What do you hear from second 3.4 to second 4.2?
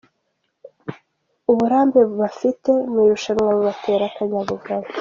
bubatera